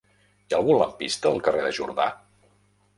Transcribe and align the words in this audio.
Hi 0.45 0.55
ha 0.55 0.57
algun 0.59 0.79
lampista 0.83 1.31
al 1.35 1.39
carrer 1.49 1.65
de 1.69 1.77
Jordà? 1.83 2.11